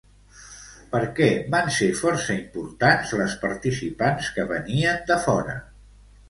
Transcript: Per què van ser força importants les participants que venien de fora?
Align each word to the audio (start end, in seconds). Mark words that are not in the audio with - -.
Per 0.93 1.01
què 1.19 1.27
van 1.55 1.69
ser 1.75 1.89
força 1.99 2.37
importants 2.37 3.13
les 3.19 3.37
participants 3.45 4.31
que 4.39 4.47
venien 4.55 5.07
de 5.13 5.21
fora? 5.29 5.57